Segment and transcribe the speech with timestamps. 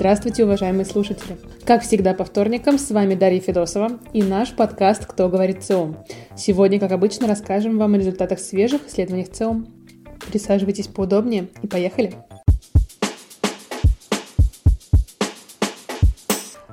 [0.00, 1.36] Здравствуйте, уважаемые слушатели!
[1.66, 5.94] Как всегда по вторникам, с вами Дарья Федосова и наш подкаст «Кто говорит ЦИОМ».
[6.34, 9.66] Сегодня, как обычно, расскажем вам о результатах свежих исследований ЦИОМ.
[10.30, 12.14] Присаживайтесь поудобнее и поехали!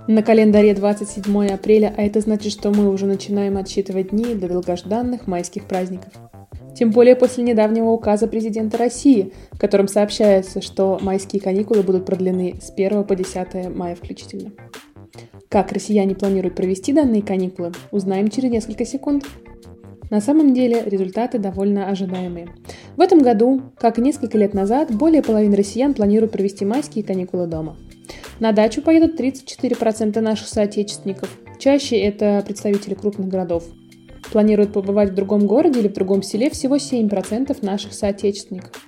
[0.08, 5.28] На календаре 27 апреля, а это значит, что мы уже начинаем отсчитывать дни до долгожданных
[5.28, 6.14] майских праздников–
[6.78, 12.60] тем более после недавнего указа президента России, в котором сообщается, что майские каникулы будут продлены
[12.62, 14.52] с 1 по 10 мая включительно.
[15.50, 19.26] Как россияне планируют провести данные каникулы, узнаем через несколько секунд.
[20.12, 22.50] На самом деле результаты довольно ожидаемые.
[22.96, 27.48] В этом году, как и несколько лет назад, более половины россиян планируют провести майские каникулы
[27.48, 27.76] дома.
[28.40, 31.36] На дачу поедут 34% наших соотечественников.
[31.58, 33.64] Чаще это представители крупных городов
[34.28, 38.87] планируют побывать в другом городе или в другом селе всего 7% наших соотечественников.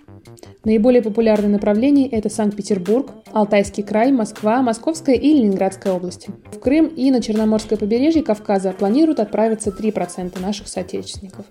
[0.65, 6.31] Наиболее популярные направления– это Санкт-Петербург, Алтайский край, Москва, Московская и Ленинградская области.
[6.51, 11.45] В Крым и на Черноморское побережье Кавказа планируют отправиться 3% наших соотечественников.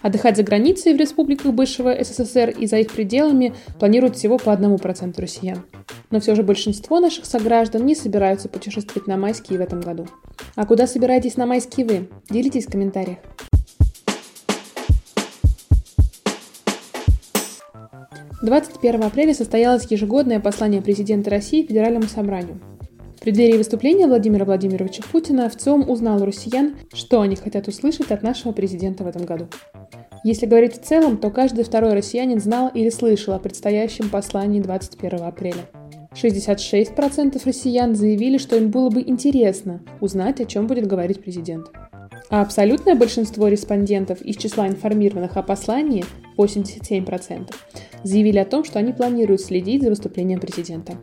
[0.00, 5.20] Отдыхать за границей в республиках бывшего СССР и за их пределами планируют всего по 1%
[5.20, 5.64] россиян.
[6.10, 10.06] Но все же большинство наших сограждан не собираются путешествовать на майские в этом году.
[10.54, 12.08] А куда собираетесь на майские вы?
[12.30, 13.18] Делитесь в комментариях.
[18.42, 22.60] 21 апреля состоялось ежегодное послание президента России Федеральному собранию.
[23.16, 28.24] В преддверии выступления Владимира Владимировича Путина в ЦИОМ узнал россиян, что они хотят услышать от
[28.24, 29.46] нашего президента в этом году.
[30.24, 35.22] Если говорить в целом, то каждый второй россиянин знал или слышал о предстоящем послании 21
[35.22, 35.68] апреля.
[36.12, 41.68] 66% россиян заявили, что им было бы интересно узнать, о чем будет говорить президент.
[42.30, 46.04] А абсолютное большинство респондентов из числа информированных о послании,
[46.36, 47.54] 87%,
[48.04, 50.96] заявили о том, что они планируют следить за выступлением президента.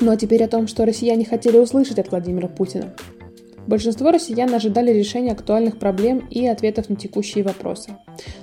[0.00, 2.94] Ну а теперь о том, что россияне хотели услышать от Владимира Путина.
[3.68, 7.98] Большинство россиян ожидали решения актуальных проблем и ответов на текущие вопросы.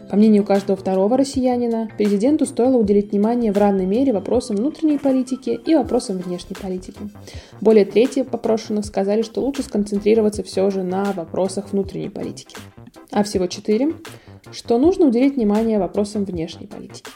[0.07, 5.59] По мнению каждого второго россиянина, президенту стоило уделить внимание в равной мере вопросам внутренней политики
[5.65, 6.99] и вопросам внешней политики.
[7.59, 12.55] Более трети попрошенных сказали, что лучше сконцентрироваться все же на вопросах внутренней политики.
[13.09, 13.93] А всего четыре,
[14.51, 17.09] что нужно уделить внимание вопросам внешней политики.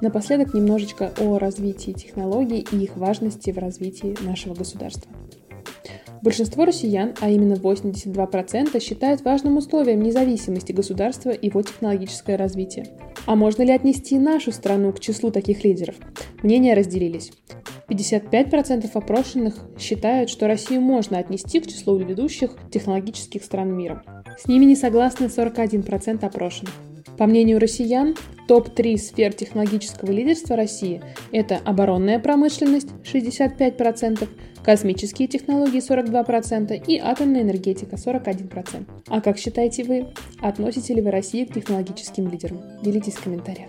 [0.00, 5.10] Напоследок немножечко о развитии технологий и их важности в развитии нашего государства.
[6.22, 12.86] Большинство россиян, а именно 82%, считают важным условием независимости государства его технологическое развитие.
[13.26, 15.94] А можно ли отнести нашу страну к числу таких лидеров?
[16.42, 17.32] Мнения разделились.
[17.88, 24.02] 55% опрошенных считают, что Россию можно отнести к числу ведущих технологических стран мира.
[24.38, 26.72] С ними не согласны 41% опрошенных.
[27.20, 28.16] По мнению россиян,
[28.48, 34.26] топ-3 сфер технологического лидерства России– это оборонная промышленность 65%,
[34.64, 38.86] космические технологии 42% и атомная энергетика 41%.
[39.08, 40.06] А как считаете вы,
[40.40, 42.62] относите ли вы Россию к технологическим лидерам?
[42.82, 43.68] Делитесь в комментариях.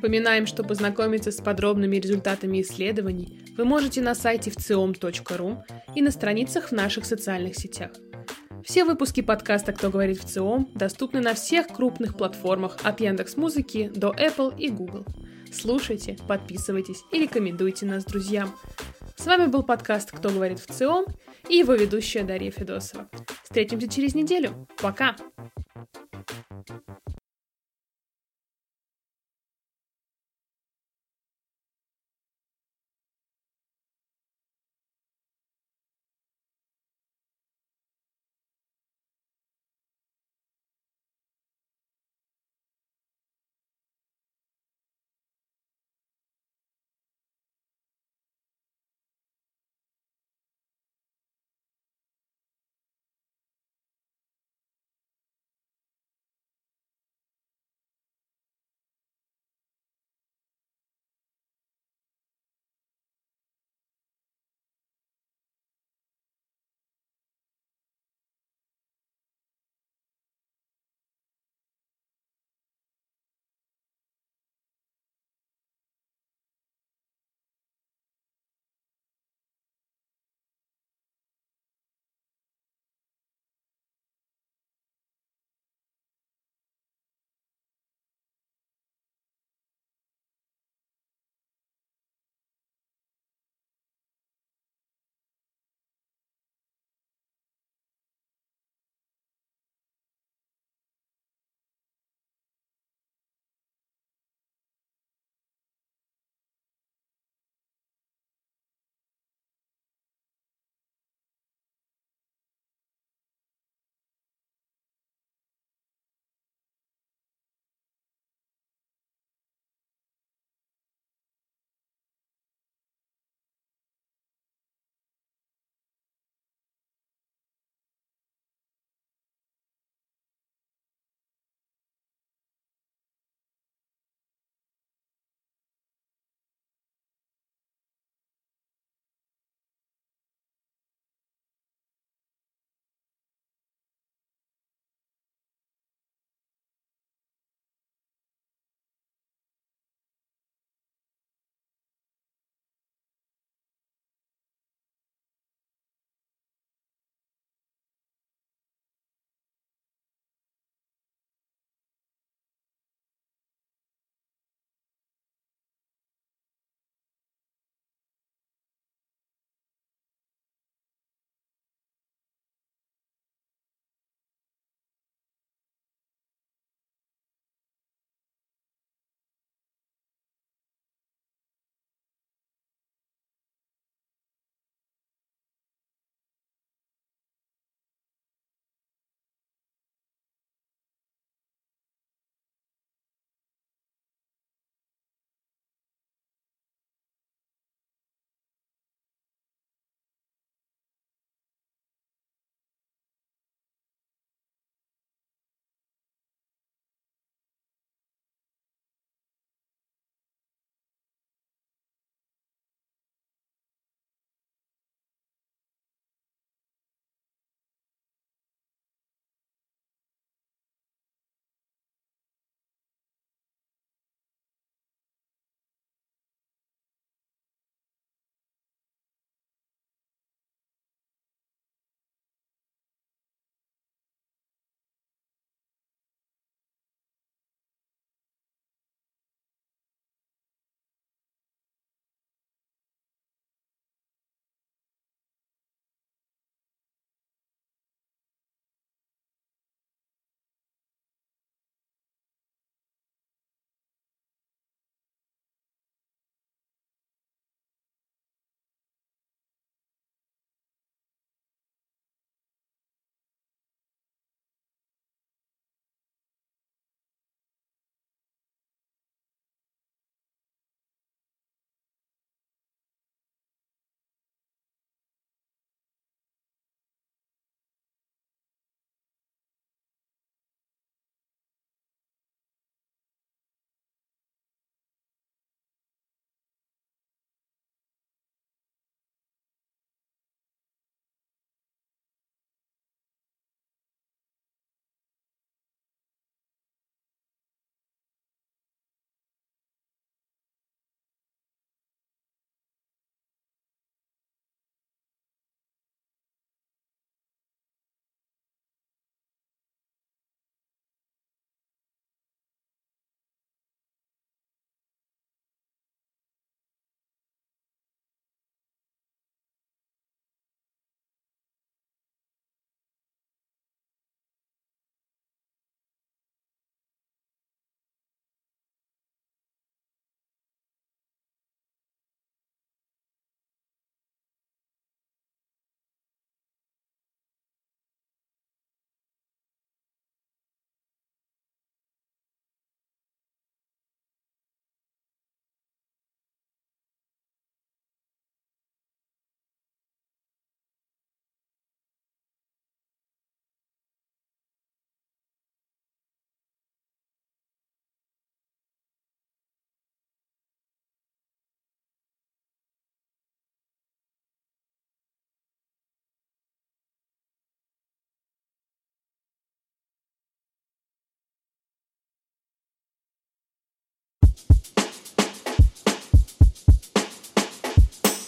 [0.00, 5.62] Напоминаем, что познакомиться с подробными результатами исследований вы можете на сайте вциом.ру
[5.94, 7.90] и на страницах в наших социальных сетях.
[8.64, 13.92] Все выпуски подкаста «Кто говорит в ЦИОМ» доступны на всех крупных платформах от Яндекс Музыки
[13.94, 15.04] до Apple и Google.
[15.52, 18.54] Слушайте, подписывайтесь и рекомендуйте нас друзьям.
[19.16, 21.04] С вами был подкаст «Кто говорит в ЦИОМ»
[21.50, 23.10] и его ведущая Дарья Федосова.
[23.42, 24.66] Встретимся через неделю.
[24.80, 25.14] Пока!